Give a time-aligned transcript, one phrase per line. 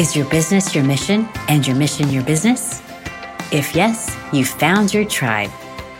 [0.00, 2.80] Is your business your mission and your mission your business?
[3.52, 5.50] If yes, you found your tribe.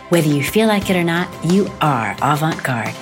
[0.09, 2.95] Whether you feel like it or not, you are avant garde.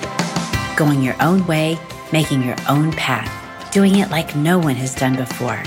[0.76, 1.78] Going your own way,
[2.12, 5.62] making your own path, doing it like no one has done before.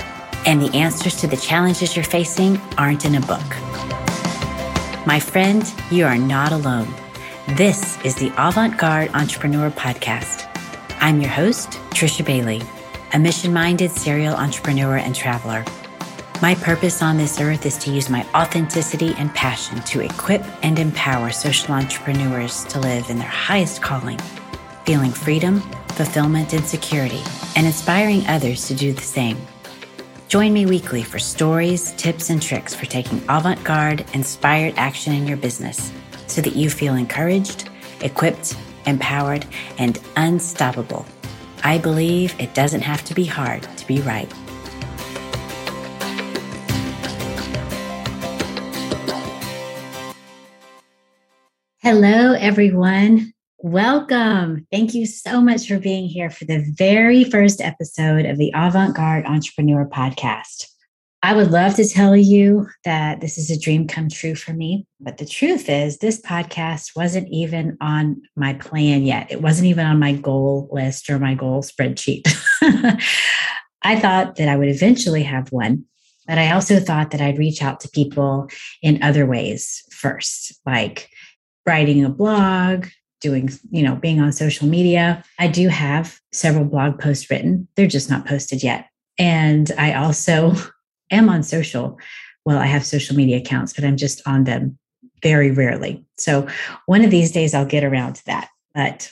[0.46, 3.48] And the answers to the challenges you're facing aren't in a book.
[5.04, 6.94] My friend, you are not alone.
[7.56, 10.48] This is the Avant Garde Entrepreneur Podcast.
[11.00, 12.62] I'm your host, Trisha Bailey
[13.14, 15.64] a mission minded serial entrepreneur and traveler.
[16.42, 20.80] My purpose on this earth is to use my authenticity and passion to equip and
[20.80, 24.18] empower social entrepreneurs to live in their highest calling,
[24.84, 25.60] feeling freedom,
[25.90, 27.22] fulfillment, and security,
[27.54, 29.38] and inspiring others to do the same.
[30.26, 35.24] Join me weekly for stories, tips, and tricks for taking avant garde, inspired action in
[35.24, 35.92] your business
[36.26, 37.68] so that you feel encouraged,
[38.00, 39.46] equipped, empowered,
[39.78, 41.06] and unstoppable
[41.66, 44.30] I believe it doesn't have to be hard to be right.
[51.78, 53.32] Hello, everyone.
[53.58, 54.66] Welcome.
[54.70, 58.94] Thank you so much for being here for the very first episode of the Avant
[58.94, 60.73] Garde Entrepreneur Podcast.
[61.24, 64.86] I would love to tell you that this is a dream come true for me.
[65.00, 69.32] But the truth is, this podcast wasn't even on my plan yet.
[69.32, 72.28] It wasn't even on my goal list or my goal spreadsheet.
[73.82, 75.86] I thought that I would eventually have one,
[76.28, 78.50] but I also thought that I'd reach out to people
[78.82, 81.08] in other ways first, like
[81.64, 82.88] writing a blog,
[83.22, 85.24] doing, you know, being on social media.
[85.38, 88.90] I do have several blog posts written, they're just not posted yet.
[89.16, 90.54] And I also
[91.10, 91.98] am on social.
[92.44, 94.78] Well, I have social media accounts, but I'm just on them
[95.22, 96.04] very rarely.
[96.18, 96.46] So
[96.86, 98.48] one of these days I'll get around to that.
[98.74, 99.10] But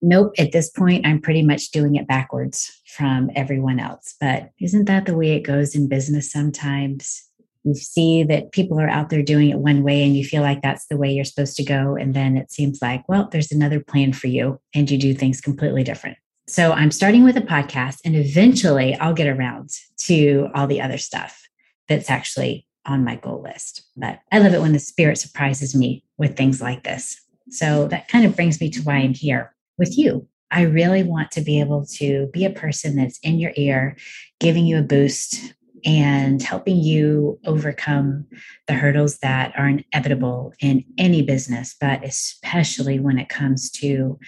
[0.00, 4.14] nope, at this point, I'm pretty much doing it backwards from everyone else.
[4.20, 7.22] But isn't that the way it goes in business sometimes?
[7.64, 10.62] You see that people are out there doing it one way and you feel like
[10.62, 11.94] that's the way you're supposed to go.
[11.94, 15.40] And then it seems like, well, there's another plan for you and you do things
[15.40, 16.16] completely different.
[16.52, 19.70] So I'm starting with a podcast and eventually I'll get around
[20.00, 21.48] to all the other stuff
[21.88, 23.84] that's actually on my goal list.
[23.96, 27.18] But I love it when the spirit surprises me with things like this.
[27.48, 30.28] So that kind of brings me to why I'm here with you.
[30.50, 33.96] I really want to be able to be a person that's in your ear,
[34.38, 35.54] giving you a boost
[35.86, 38.26] and helping you overcome
[38.66, 44.18] the hurdles that are inevitable in any business, but especially when it comes to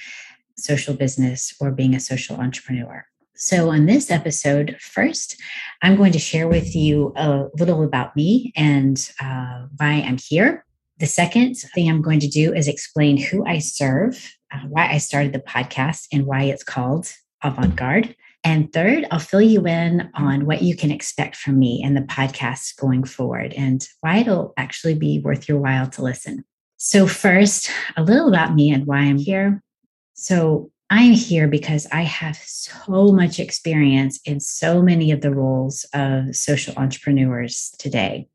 [0.56, 3.06] social business or being a social entrepreneur.
[3.36, 5.40] So, on this episode, first,
[5.82, 10.64] I'm going to share with you a little about me and uh, why I'm here.
[10.98, 14.98] The second thing I'm going to do is explain who I serve, uh, why I
[14.98, 18.14] started the podcast, and why it's called Avant Garde.
[18.44, 22.02] And third, I'll fill you in on what you can expect from me and the
[22.02, 26.44] podcast going forward and why it'll actually be worth your while to listen.
[26.76, 29.60] So, first, a little about me and why I'm here.
[30.14, 35.84] So I'm here because I have so much experience in so many of the roles
[35.92, 38.28] of social entrepreneurs today.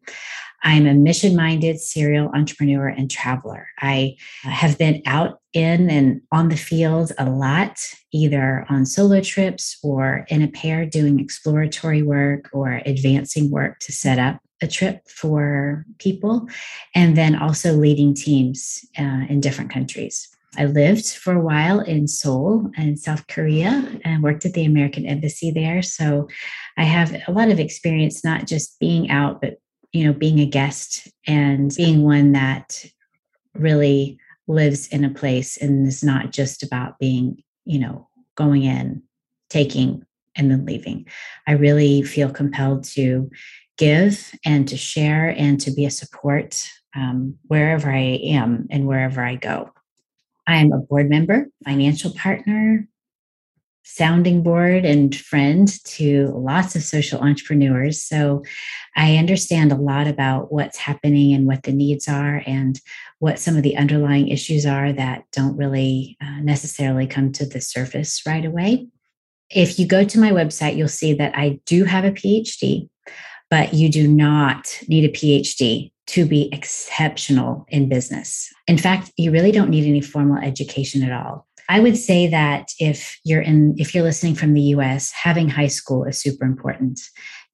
[0.61, 3.67] I'm a mission minded serial entrepreneur and traveler.
[3.79, 7.79] I have been out in and on the field a lot,
[8.11, 13.93] either on solo trips or in a pair doing exploratory work or advancing work to
[13.93, 16.45] set up a trip for people,
[16.93, 20.27] and then also leading teams uh, in different countries.
[20.57, 25.05] I lived for a while in Seoul in South Korea and worked at the American
[25.05, 25.81] Embassy there.
[25.81, 26.27] So
[26.77, 29.59] I have a lot of experience, not just being out, but
[29.91, 32.85] you know, being a guest and being one that
[33.55, 39.03] really lives in a place and is not just about being, you know, going in,
[39.49, 40.05] taking,
[40.35, 41.07] and then leaving.
[41.47, 43.29] I really feel compelled to
[43.77, 49.21] give and to share and to be a support um, wherever I am and wherever
[49.23, 49.71] I go.
[50.49, 52.87] I'm a board member, financial partner,
[53.83, 58.01] sounding board, and friend to lots of social entrepreneurs.
[58.01, 58.43] So
[58.95, 62.81] I understand a lot about what's happening and what the needs are and
[63.19, 67.61] what some of the underlying issues are that don't really uh, necessarily come to the
[67.61, 68.87] surface right away.
[69.51, 72.89] If you go to my website, you'll see that I do have a PhD,
[73.51, 78.51] but you do not need a PhD to be exceptional in business.
[78.67, 81.47] In fact, you really don't need any formal education at all.
[81.69, 85.67] I would say that if you're in if you're listening from the US, having high
[85.67, 86.99] school is super important.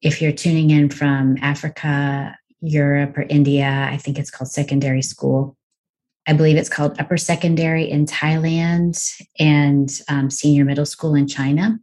[0.01, 5.57] If you're tuning in from Africa, Europe or India, I think it's called secondary school.
[6.25, 8.97] I believe it's called upper secondary in Thailand
[9.37, 11.77] and um, senior middle school in China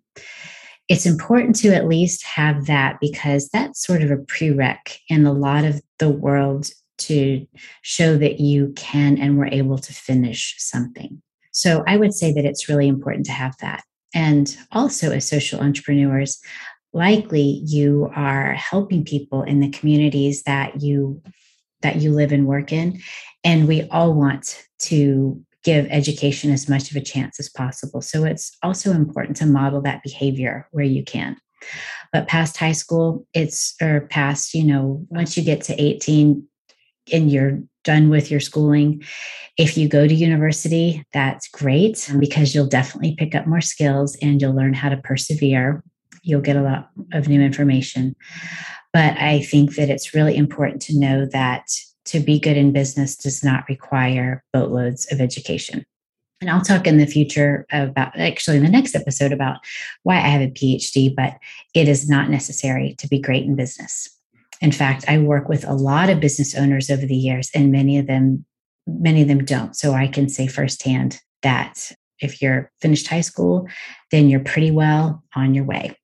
[0.93, 5.33] it's important to at least have that because that's sort of a prereq in a
[5.33, 6.69] lot of the world
[6.99, 7.47] to
[7.81, 11.23] show that you can and were able to finish something.
[11.51, 13.83] So I would say that it's really important to have that.
[14.15, 16.39] And also, as social entrepreneurs,
[16.93, 21.23] likely you are helping people in the communities that you
[21.81, 23.01] that you live and work in
[23.43, 28.01] and we all want to give education as much of a chance as possible.
[28.01, 31.37] So it's also important to model that behavior where you can.
[32.13, 36.45] But past high school it's or past you know once you get to 18
[37.13, 39.03] and you're done with your schooling
[39.57, 44.41] if you go to university that's great because you'll definitely pick up more skills and
[44.41, 45.85] you'll learn how to persevere.
[46.23, 48.15] You'll get a lot of new information.
[48.93, 51.65] But I think that it's really important to know that
[52.07, 55.85] to be good in business does not require boatloads of education.
[56.41, 59.59] And I'll talk in the future about, actually, in the next episode about
[60.03, 61.35] why I have a PhD, but
[61.73, 64.09] it is not necessary to be great in business.
[64.61, 67.97] In fact, I work with a lot of business owners over the years, and many
[67.97, 68.45] of them,
[68.89, 69.77] many of them don't.
[69.77, 73.69] So I can say firsthand that if you're finished high school,
[74.11, 75.97] then you're pretty well on your way.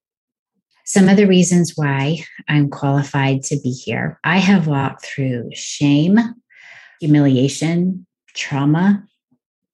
[0.89, 6.19] Some of the reasons why I'm qualified to be here I have walked through shame,
[6.99, 9.05] humiliation, trauma,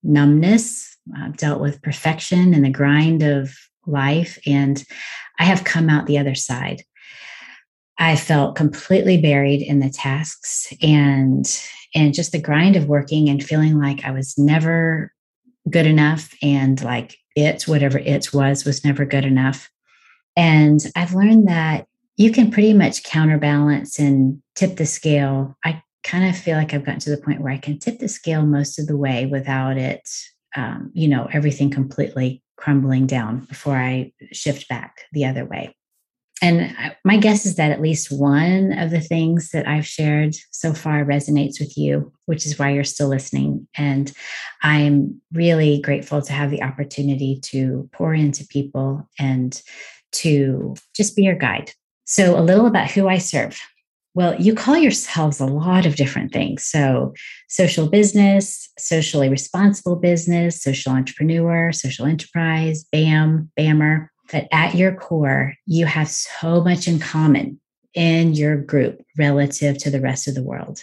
[0.02, 3.56] numbness, I've dealt with perfection and the grind of
[3.86, 4.82] life, and
[5.38, 6.82] I have come out the other side.
[7.96, 11.46] I felt completely buried in the tasks and
[11.94, 15.12] and just the grind of working and feeling like I was never
[15.70, 19.70] good enough and like it whatever it was was never good enough
[20.36, 21.86] and I've learned that
[22.16, 25.56] you can pretty much counterbalance and tip the scale.
[25.64, 28.08] I kind of feel like I've gotten to the point where I can tip the
[28.08, 30.08] scale most of the way without it,
[30.54, 35.74] um, you know, everything completely crumbling down before I shift back the other way.
[36.42, 40.74] And my guess is that at least one of the things that I've shared so
[40.74, 43.66] far resonates with you, which is why you're still listening.
[43.76, 44.12] And
[44.62, 49.60] I'm really grateful to have the opportunity to pour into people and
[50.14, 51.72] to just be your guide.
[52.04, 53.58] So, a little about who I serve.
[54.14, 56.64] Well, you call yourselves a lot of different things.
[56.64, 57.14] So,
[57.48, 64.08] social business, socially responsible business, social entrepreneur, social enterprise, BAM, BAMR.
[64.30, 67.60] But at your core, you have so much in common
[67.94, 70.82] in your group relative to the rest of the world.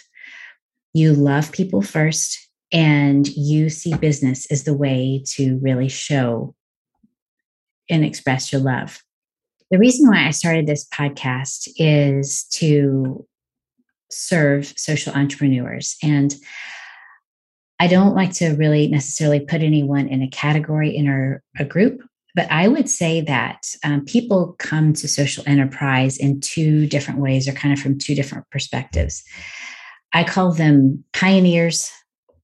[0.94, 2.38] You love people first,
[2.72, 6.54] and you see business as the way to really show
[7.88, 9.02] and express your love.
[9.72, 13.26] The reason why I started this podcast is to
[14.10, 15.96] serve social entrepreneurs.
[16.02, 16.34] And
[17.80, 22.02] I don't like to really necessarily put anyone in a category in our, a group,
[22.34, 27.48] but I would say that um, people come to social enterprise in two different ways
[27.48, 29.24] or kind of from two different perspectives.
[30.12, 31.90] I call them pioneers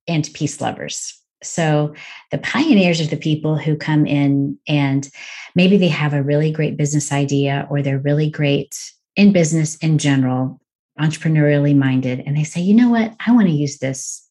[0.08, 1.12] and peace lovers.
[1.42, 1.94] So
[2.30, 5.08] the pioneers are the people who come in and
[5.54, 8.76] maybe they have a really great business idea or they're really great
[9.14, 10.60] in business in general,
[11.00, 14.26] entrepreneurially minded, and they say, you know what, I want to use this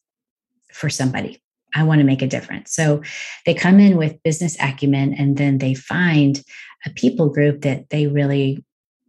[0.72, 1.42] for somebody.
[1.74, 2.74] I want to make a difference.
[2.74, 3.02] So
[3.44, 6.42] they come in with business acumen and then they find
[6.86, 8.64] a people group that they really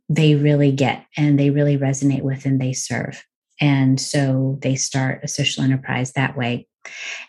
[0.09, 3.23] they really get and they really resonate with and they serve.
[3.61, 6.67] And so they start a social enterprise that way.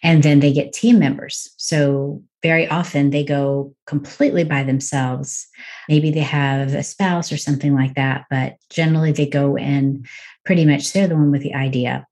[0.02, 1.52] And then they get team members.
[1.56, 5.46] So very often they go completely by themselves.
[5.88, 10.06] Maybe they have a spouse or something like that, but generally they go in
[10.44, 12.06] pretty much they're the one with the idea.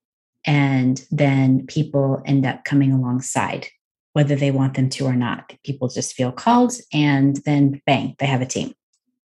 [0.44, 3.68] And then people end up coming alongside,
[4.12, 5.52] whether they want them to or not.
[5.64, 8.72] People just feel called, and then bang, they have a team.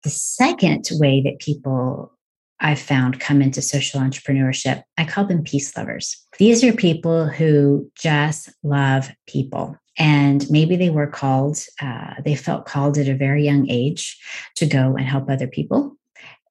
[0.03, 2.16] The second way that people
[2.61, 6.17] I've found come into social entrepreneurship, I call them peace lovers.
[6.39, 9.77] These are people who just love people.
[9.99, 14.19] And maybe they were called, uh, they felt called at a very young age
[14.57, 15.97] to go and help other people.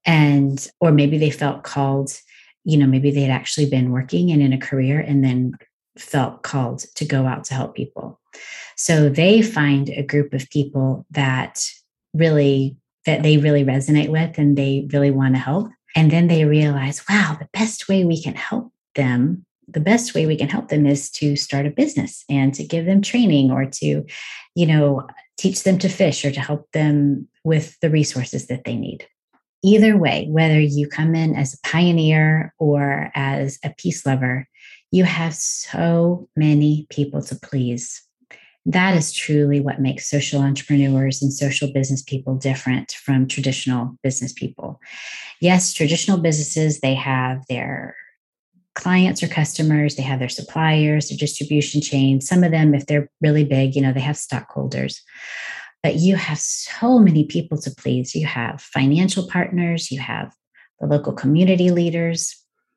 [0.06, 2.12] And, or maybe they felt called,
[2.64, 5.54] you know, maybe they'd actually been working and in a career and then
[5.98, 8.20] felt called to go out to help people.
[8.76, 11.68] So they find a group of people that
[12.14, 16.46] really that they really resonate with and they really want to help and then they
[16.46, 20.68] realize, wow, the best way we can help them, the best way we can help
[20.68, 24.06] them is to start a business and to give them training or to,
[24.56, 28.76] you know, teach them to fish or to help them with the resources that they
[28.76, 29.08] need.
[29.64, 34.48] Either way, whether you come in as a pioneer or as a peace lover,
[34.92, 38.05] you have so many people to please.
[38.66, 44.34] That is truly what makes social entrepreneurs and social business people different from traditional business
[44.34, 44.80] people.
[45.40, 47.96] Yes, traditional businesses, they have their
[48.74, 52.22] clients or customers, they have their suppliers, their distribution chain.
[52.22, 55.02] Some of them, if they're really big, you know, they have stockholders.
[55.84, 58.16] But you have so many people to please.
[58.16, 60.34] You have financial partners, you have
[60.80, 62.36] the local community leaders,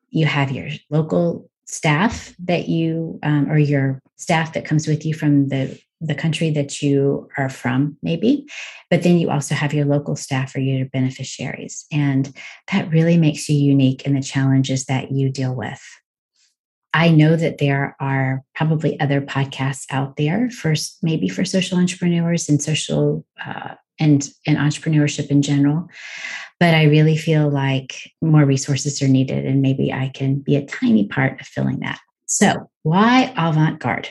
[0.09, 5.13] you have your local staff that you um, or your staff that comes with you
[5.13, 8.47] from the the country that you are from maybe.
[8.89, 11.85] But then you also have your local staff or your beneficiaries.
[11.91, 12.33] And
[12.71, 15.81] that really makes you unique in the challenges that you deal with.
[16.93, 20.73] I know that there are probably other podcasts out there for
[21.03, 25.89] maybe for social entrepreneurs and social uh, and and entrepreneurship in general
[26.59, 30.65] but I really feel like more resources are needed, and maybe I can be a
[30.65, 31.99] tiny part of filling that.
[32.25, 34.09] So, why avant garde?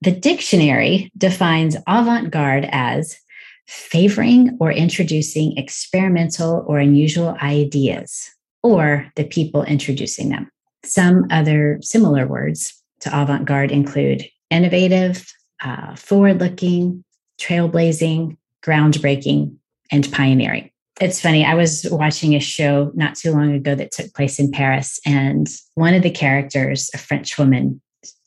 [0.00, 3.18] The dictionary defines avant garde as
[3.66, 8.30] favoring or introducing experimental or unusual ideas,
[8.62, 10.48] or the people introducing them.
[10.84, 15.26] Some other similar words to avant garde include innovative,
[15.60, 17.04] uh, forward looking,
[17.40, 19.56] trailblazing, groundbreaking,
[19.90, 21.44] and pioneering it's funny.
[21.44, 25.48] I was watching a show not too long ago that took place in Paris, and
[25.74, 27.80] one of the characters, a French woman,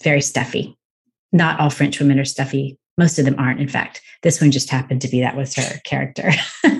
[0.03, 0.77] very stuffy.
[1.31, 2.77] Not all French women are stuffy.
[2.97, 3.61] Most of them aren't.
[3.61, 6.31] In fact, this one just happened to be that was her character.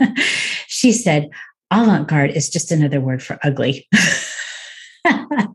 [0.67, 1.29] she said,
[1.71, 3.87] avant garde is just another word for ugly.
[5.05, 5.47] and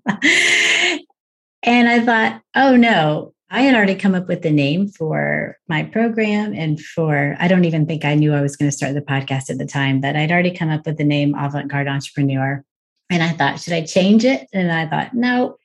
[1.88, 6.53] I thought, oh no, I had already come up with the name for my program
[6.53, 9.50] and for, I don't even think I knew I was going to start the podcast
[9.50, 12.65] at the time, but I'd already come up with the name Avant Garde Entrepreneur.
[13.09, 14.49] And I thought, should I change it?
[14.53, 15.57] And I thought, no,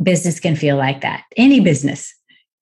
[0.00, 1.24] business can feel like that.
[1.36, 2.14] Any business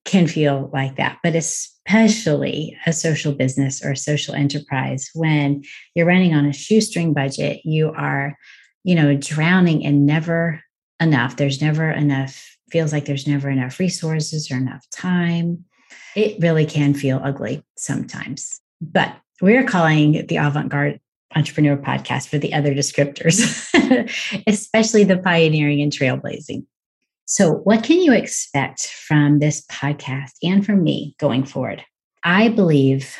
[0.07, 5.63] can feel like that, but especially a social business or a social enterprise when
[5.95, 8.35] you're running on a shoestring budget, you are,
[8.83, 10.63] you know, drowning in never
[11.01, 11.37] enough.
[11.37, 15.65] There's never enough feels like there's never enough resources or enough time.
[16.17, 18.61] It really can feel ugly sometimes.
[18.81, 21.01] But we're calling the avant garde
[21.37, 23.39] entrepreneur podcast for the other descriptors,
[24.47, 26.65] especially the pioneering and trailblazing.
[27.27, 31.85] So, what can you expect from this podcast and from me going forward?
[32.25, 33.15] I believe,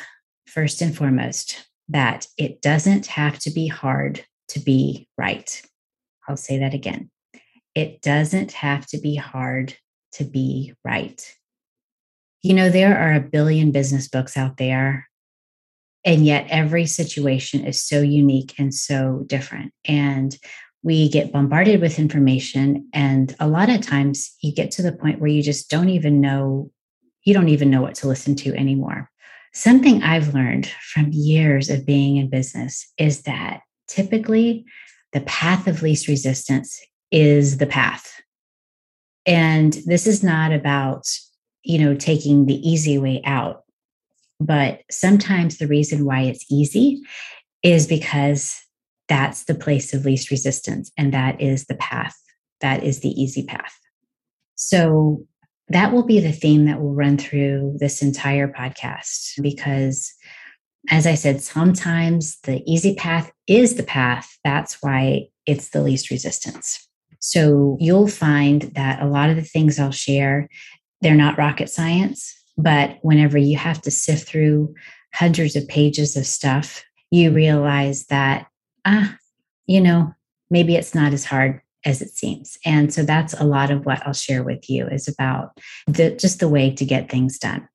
[0.47, 5.61] first and foremost, that it doesn't have to be hard to be right.
[6.27, 7.11] I'll say that again.
[7.79, 9.73] It doesn't have to be hard
[10.15, 11.33] to be right.
[12.41, 15.07] You know, there are a billion business books out there,
[16.03, 19.71] and yet every situation is so unique and so different.
[19.85, 20.37] And
[20.83, 22.89] we get bombarded with information.
[22.93, 26.19] And a lot of times you get to the point where you just don't even
[26.19, 26.71] know,
[27.23, 29.09] you don't even know what to listen to anymore.
[29.53, 34.65] Something I've learned from years of being in business is that typically
[35.13, 38.21] the path of least resistance is the path.
[39.25, 41.07] And this is not about,
[41.63, 43.63] you know, taking the easy way out.
[44.39, 47.01] But sometimes the reason why it's easy
[47.61, 48.59] is because
[49.07, 52.15] that's the place of least resistance and that is the path.
[52.61, 53.77] That is the easy path.
[54.55, 55.25] So
[55.69, 60.13] that will be the theme that will run through this entire podcast because
[60.89, 64.37] as I said, sometimes the easy path is the path.
[64.43, 66.88] That's why it's the least resistance.
[67.19, 70.47] So you'll find that a lot of the things I'll share,
[71.01, 74.73] they're not rocket science, but whenever you have to sift through
[75.13, 78.47] hundreds of pages of stuff, you realize that,
[78.85, 79.15] ah,
[79.67, 80.13] you know,
[80.49, 82.57] maybe it's not as hard as it seems.
[82.65, 85.57] And so that's a lot of what I'll share with you is about
[85.87, 87.67] the, just the way to get things done.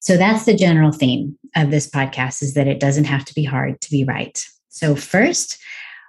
[0.00, 3.44] So that's the general theme of this podcast is that it doesn't have to be
[3.44, 4.44] hard to be right.
[4.68, 5.58] So first,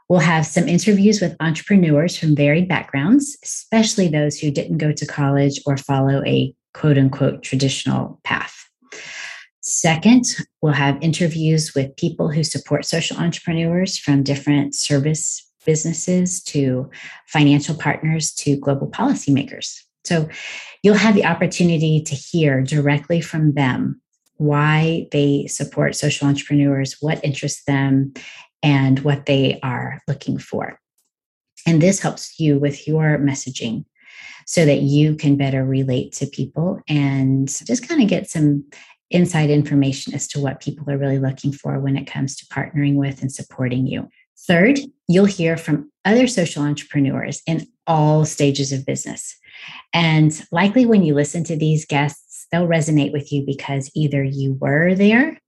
[0.09, 5.05] We'll have some interviews with entrepreneurs from varied backgrounds, especially those who didn't go to
[5.05, 8.55] college or follow a quote unquote traditional path.
[9.61, 10.23] Second,
[10.61, 16.89] we'll have interviews with people who support social entrepreneurs from different service businesses to
[17.27, 19.81] financial partners to global policymakers.
[20.05, 20.29] So
[20.83, 24.01] you'll have the opportunity to hear directly from them
[24.37, 28.13] why they support social entrepreneurs, what interests them,
[28.63, 30.79] and what they are looking for.
[31.65, 33.85] And this helps you with your messaging
[34.45, 38.63] so that you can better relate to people and just kind of get some
[39.11, 42.95] inside information as to what people are really looking for when it comes to partnering
[42.95, 44.07] with and supporting you.
[44.47, 49.35] Third, you'll hear from other social entrepreneurs in all stages of business.
[49.93, 54.57] And likely when you listen to these guests, they'll resonate with you because either you
[54.59, 55.39] were there,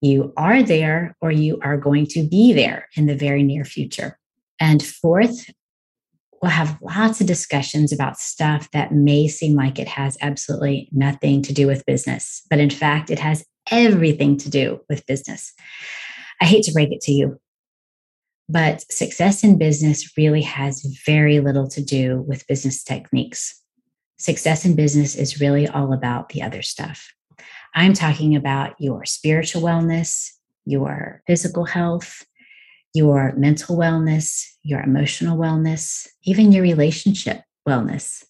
[0.00, 4.18] you are there, or you are going to be there in the very near future.
[4.58, 5.50] And fourth,
[6.40, 11.42] we'll have lots of discussions about stuff that may seem like it has absolutely nothing
[11.42, 15.52] to do with business, but in fact, it has everything to do with business.
[16.40, 17.38] I hate to break it to you,
[18.48, 23.60] but success in business really has very little to do with business techniques.
[24.18, 27.12] Success in business is really all about the other stuff.
[27.74, 30.30] I'm talking about your spiritual wellness,
[30.64, 32.24] your physical health,
[32.94, 38.24] your mental wellness, your emotional wellness, even your relationship wellness.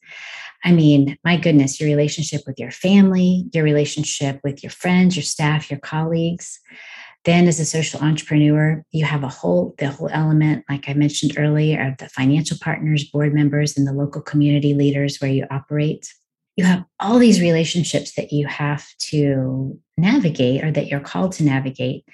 [0.64, 5.22] I mean, my goodness, your relationship with your family, your relationship with your friends, your
[5.22, 6.60] staff, your colleagues.
[7.24, 11.34] Then, as a social entrepreneur, you have a whole, the whole element, like I mentioned
[11.36, 16.12] earlier, of the financial partners, board members, and the local community leaders where you operate.
[16.60, 21.42] You have all these relationships that you have to navigate or that you're called to
[21.42, 22.04] navigate.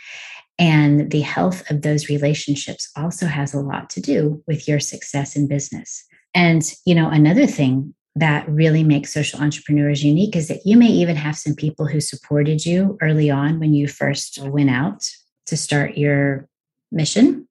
[0.57, 5.35] And the health of those relationships also has a lot to do with your success
[5.35, 6.05] in business.
[6.33, 10.91] And, you know, another thing that really makes social entrepreneurs unique is that you may
[10.91, 15.03] even have some people who supported you early on when you first went out
[15.47, 16.49] to start your
[16.93, 17.49] mission.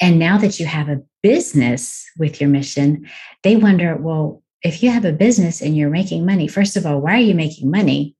[0.00, 3.06] And now that you have a business with your mission,
[3.42, 7.00] they wonder, well, if you have a business and you're making money, first of all,
[7.00, 8.16] why are you making money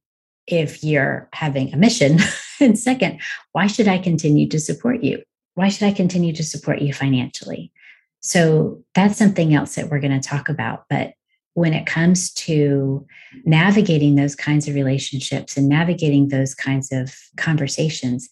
[0.47, 2.19] if you're having a mission?
[2.61, 5.23] and second, why should I continue to support you?
[5.55, 7.73] Why should I continue to support you financially?
[8.21, 10.85] So that's something else that we're going to talk about.
[10.89, 11.15] But
[11.57, 13.07] when it comes to
[13.47, 18.29] navigating those kinds of relationships and navigating those kinds of conversations,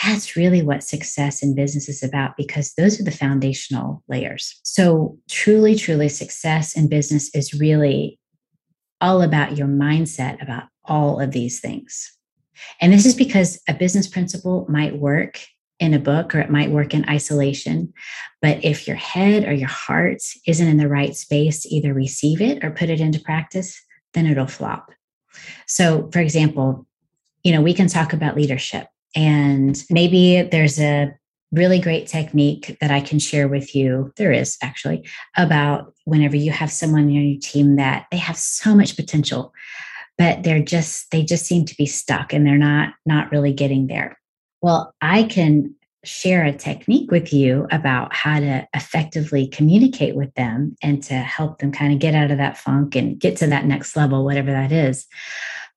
[0.00, 4.60] that's really what success in business is about because those are the foundational layers.
[4.62, 8.16] So, truly, truly, success in business is really
[9.00, 12.16] all about your mindset about all of these things.
[12.80, 15.40] And this is because a business principle might work
[15.80, 17.92] in a book or it might work in isolation.
[18.42, 22.40] But if your head or your heart isn't in the right space to either receive
[22.40, 23.80] it or put it into practice,
[24.14, 24.90] then it'll flop.
[25.66, 26.86] So, for example,
[27.44, 31.14] you know, we can talk about leadership, and maybe there's a
[31.52, 34.12] really great technique that I can share with you.
[34.16, 38.74] There is actually about whenever you have someone in your team that they have so
[38.74, 39.54] much potential,
[40.18, 43.86] but they're just they just seem to be stuck and they're not not really getting
[43.86, 44.18] there.
[44.60, 50.76] Well, I can share a technique with you about how to effectively communicate with them
[50.82, 53.66] and to help them kind of get out of that funk and get to that
[53.66, 55.06] next level, whatever that is.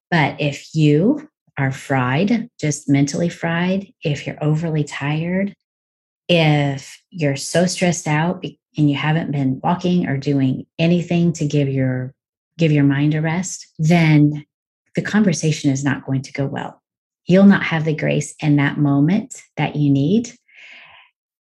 [0.10, 5.56] But if you are fried, just mentally fried, if you're overly tired,
[6.28, 8.44] if you're so stressed out
[8.78, 12.14] and you haven't been walking or doing anything to give your
[12.58, 14.46] give your mind a rest, then
[14.96, 16.81] the conversation is not going to go well
[17.26, 20.34] you'll not have the grace in that moment that you need.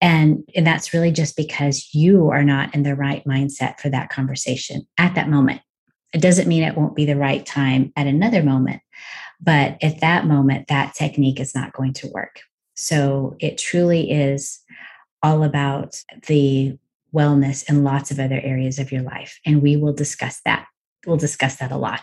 [0.01, 4.09] And, and that's really just because you are not in the right mindset for that
[4.09, 5.62] conversation at that moment.
[6.13, 8.81] It doesn't mean it won't be the right time at another moment,
[9.41, 12.41] but at that moment, that technique is not going to work.
[12.75, 14.59] So it truly is
[15.21, 16.77] all about the
[17.13, 19.39] wellness in lots of other areas of your life.
[19.45, 20.65] And we will discuss that.
[21.05, 22.01] We'll discuss that a lot.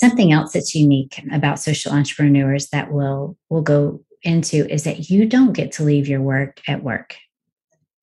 [0.00, 5.26] Something else that's unique about social entrepreneurs that we'll, we'll go into is that you
[5.26, 7.16] don't get to leave your work at work.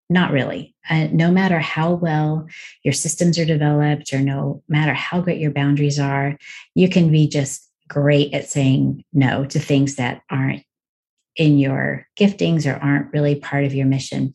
[0.09, 0.75] Not really.
[0.89, 2.47] Uh, no matter how well
[2.83, 6.37] your systems are developed or no matter how great your boundaries are,
[6.75, 10.63] you can be just great at saying no to things that aren't
[11.35, 14.33] in your giftings or aren't really part of your mission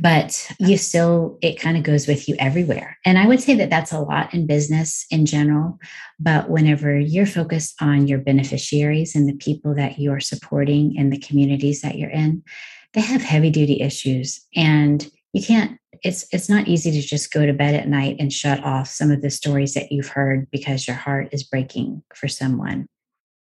[0.00, 2.96] but you still, it kind of goes with you everywhere.
[3.04, 5.78] And I would say that that's a lot in business in general.
[6.18, 11.18] But whenever you're focused on your beneficiaries and the people that you're supporting and the
[11.18, 12.42] communities that you're in,
[12.94, 14.40] they have heavy duty issues.
[14.56, 18.32] And you can't, it's it's not easy to just go to bed at night and
[18.32, 22.26] shut off some of the stories that you've heard because your heart is breaking for
[22.26, 22.86] someone.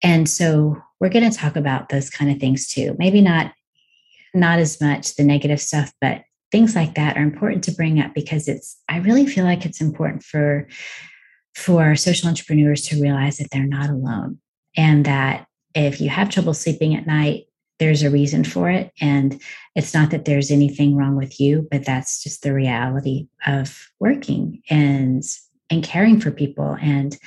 [0.03, 2.97] And so we're going to talk about those kind of things too.
[2.99, 3.53] Maybe not
[4.35, 8.15] not as much the negative stuff, but things like that are important to bring up
[8.15, 10.69] because it's i really feel like it's important for
[11.55, 14.39] for social entrepreneurs to realize that they're not alone
[14.77, 17.47] and that if you have trouble sleeping at night
[17.83, 18.93] there's a reason for it.
[19.01, 19.43] And
[19.75, 24.63] it's not that there's anything wrong with you but that's just the reality of working
[24.71, 25.25] and
[25.69, 27.19] and caring for people and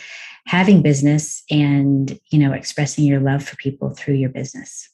[0.47, 4.89] having business and you know expressing your love for people through your business.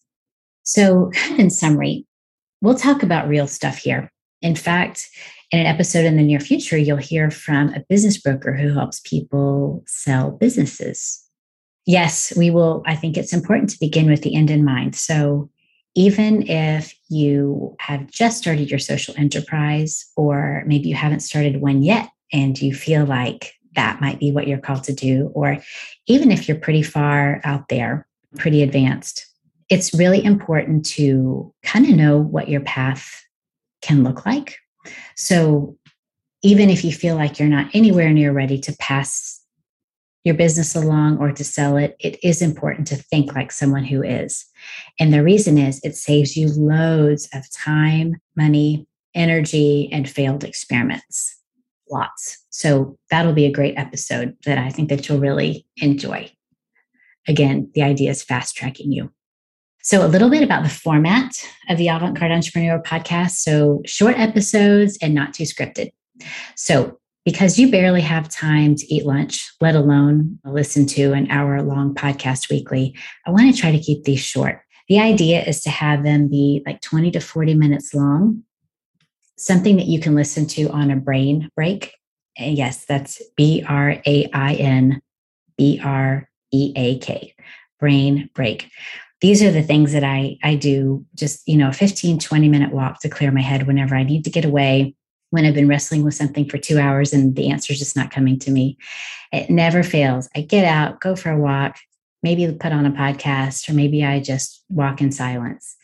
[0.64, 2.08] So in summary
[2.62, 5.10] we'll talk about real stuff here In fact,
[5.52, 9.02] in an episode in the near future, you'll hear from a business broker who helps
[9.02, 11.24] people sell businesses.
[11.86, 12.84] Yes, we will.
[12.86, 14.96] I think it's important to begin with the end in mind.
[14.96, 15.50] So,
[15.94, 21.84] even if you have just started your social enterprise, or maybe you haven't started one
[21.84, 25.58] yet and you feel like that might be what you're called to do, or
[26.08, 29.28] even if you're pretty far out there, pretty advanced,
[29.70, 33.26] it's really important to kind of know what your path
[33.82, 34.58] can look like.
[35.16, 35.78] So
[36.44, 39.40] even if you feel like you're not anywhere near ready to pass
[40.24, 44.04] your business along or to sell it, it is important to think like someone who
[44.04, 44.46] is.
[45.00, 51.38] And the reason is it saves you loads of time, money, energy, and failed experiments.
[51.90, 52.38] Lots.
[52.50, 56.32] So that'll be a great episode that I think that you'll really enjoy.
[57.28, 59.12] Again, the idea is fast tracking you.
[59.84, 61.32] So, a little bit about the format
[61.68, 63.32] of the Avant Garde Entrepreneur podcast.
[63.32, 65.90] So, short episodes and not too scripted.
[66.56, 71.62] So, because you barely have time to eat lunch, let alone listen to an hour
[71.64, 74.62] long podcast weekly, I want to try to keep these short.
[74.88, 78.44] The idea is to have them be like 20 to 40 minutes long,
[79.38, 81.94] something that you can listen to on a brain break.
[82.38, 85.02] And yes, that's B R A I N
[85.58, 87.34] B R E A K,
[87.80, 88.70] brain break
[89.22, 92.74] these are the things that I, I do just, you know, a 15, 20 minute
[92.74, 94.96] walk to clear my head whenever I need to get away,
[95.30, 98.12] when I've been wrestling with something for two hours and the answer is just not
[98.12, 98.78] coming to me.
[99.32, 100.28] It never fails.
[100.36, 101.78] I get out, go for a walk,
[102.24, 105.76] maybe put on a podcast, or maybe I just walk in silence.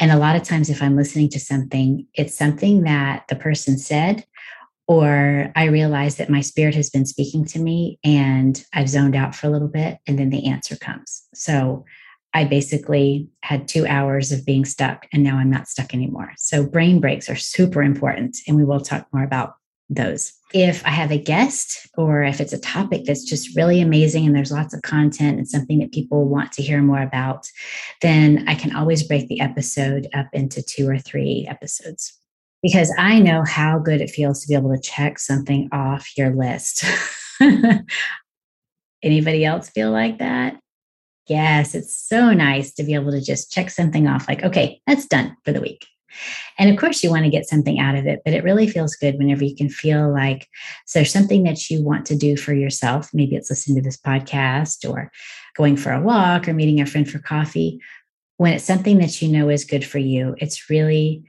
[0.00, 3.76] And a lot of times, if I'm listening to something, it's something that the person
[3.76, 4.24] said,
[4.86, 9.34] or I realize that my spirit has been speaking to me and I've zoned out
[9.34, 11.24] for a little bit, and then the answer comes.
[11.34, 11.84] So
[12.38, 16.30] I basically had two hours of being stuck and now I'm not stuck anymore.
[16.36, 19.54] So brain breaks are super important and we will talk more about
[19.90, 20.32] those.
[20.54, 24.36] If I have a guest or if it's a topic that's just really amazing and
[24.36, 27.48] there's lots of content and something that people want to hear more about,
[28.02, 32.16] then I can always break the episode up into two or three episodes
[32.62, 36.30] because I know how good it feels to be able to check something off your
[36.36, 36.84] list.
[39.02, 40.60] Anybody else feel like that?
[41.28, 45.06] Yes, it's so nice to be able to just check something off like, okay, that's
[45.06, 45.86] done for the week.
[46.58, 48.96] And of course, you want to get something out of it, but it really feels
[48.96, 50.48] good whenever you can feel like
[50.86, 53.10] so there's something that you want to do for yourself.
[53.12, 55.10] Maybe it's listening to this podcast or
[55.54, 57.80] going for a walk or meeting a friend for coffee.
[58.38, 61.24] When it's something that you know is good for you, it's really,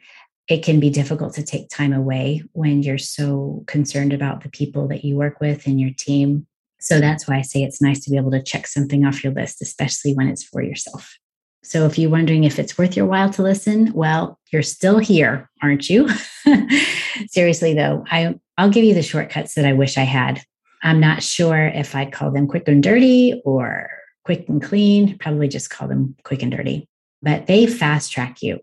[0.47, 4.87] it can be difficult to take time away when you're so concerned about the people
[4.87, 6.47] that you work with and your team
[6.79, 9.33] so that's why I say it's nice to be able to check something off your
[9.33, 11.17] list, especially when it's for yourself.
[11.61, 15.49] So if you're wondering if it's worth your while to listen, well, you're still here,
[15.61, 16.09] aren't you?
[17.27, 20.41] Seriously though, I I'll give you the shortcuts that I wish I had.
[20.81, 23.89] I'm not sure if I'd call them quick and dirty or
[24.23, 26.87] quick and clean, probably just call them quick and dirty.
[27.21, 28.59] But they fast track you.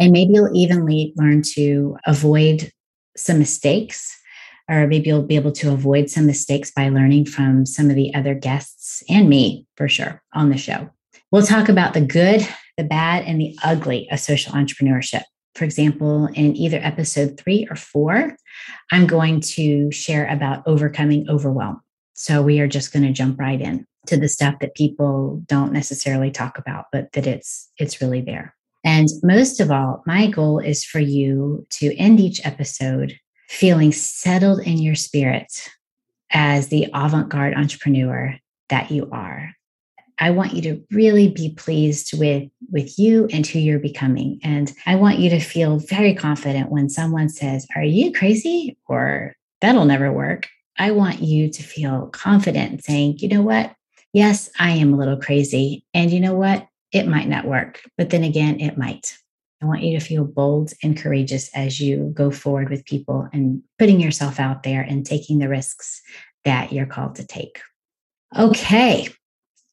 [0.00, 0.84] And maybe you'll even
[1.16, 2.72] learn to avoid
[3.16, 4.16] some mistakes
[4.68, 8.14] or maybe you'll be able to avoid some mistakes by learning from some of the
[8.14, 10.88] other guests and me for sure on the show.
[11.30, 12.46] We'll talk about the good,
[12.76, 15.22] the bad, and the ugly of social entrepreneurship.
[15.54, 18.36] For example, in either episode three or four,
[18.90, 21.80] I'm going to share about overcoming overwhelm.
[22.14, 25.72] So we are just going to jump right in to the stuff that people don't
[25.72, 28.54] necessarily talk about, but that it's it's really there.
[28.84, 34.60] And most of all, my goal is for you to end each episode feeling settled
[34.60, 35.70] in your spirit
[36.30, 38.36] as the avant garde entrepreneur
[38.68, 39.52] that you are.
[40.18, 44.38] I want you to really be pleased with, with you and who you're becoming.
[44.44, 48.78] And I want you to feel very confident when someone says, Are you crazy?
[48.86, 50.48] or That'll never work.
[50.78, 53.74] I want you to feel confident saying, You know what?
[54.12, 55.84] Yes, I am a little crazy.
[55.94, 56.68] And you know what?
[56.92, 59.18] It might not work, but then again, it might.
[59.62, 63.62] I want you to feel bold and courageous as you go forward with people and
[63.78, 66.02] putting yourself out there and taking the risks
[66.44, 67.60] that you're called to take.
[68.36, 69.08] Okay,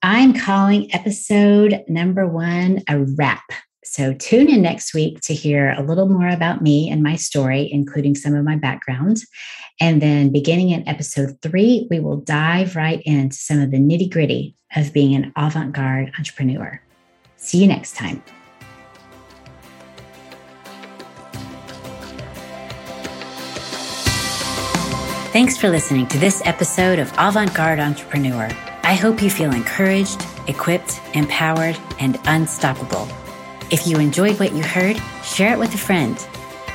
[0.01, 3.43] I'm calling episode number one a wrap.
[3.83, 7.69] So tune in next week to hear a little more about me and my story,
[7.71, 9.17] including some of my background.
[9.79, 14.11] And then beginning in episode three, we will dive right into some of the nitty
[14.11, 16.79] gritty of being an avant garde entrepreneur.
[17.37, 18.23] See you next time.
[25.31, 28.49] Thanks for listening to this episode of Avant Garde Entrepreneur.
[28.83, 33.07] I hope you feel encouraged, equipped, empowered, and unstoppable.
[33.69, 36.17] If you enjoyed what you heard, share it with a friend.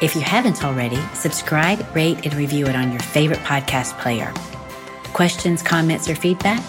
[0.01, 4.33] If you haven't already, subscribe, rate, and review it on your favorite podcast player.
[5.13, 6.63] Questions, comments, or feedback?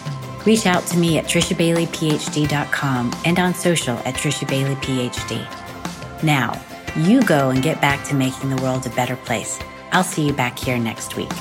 [0.45, 6.21] Reach out to me at trishabaileyphd.com and on social at trishabaileyphd.
[6.21, 6.62] Now,
[6.97, 9.58] you go and get back to making the world a better place.
[9.93, 11.32] I'll see you back here next week.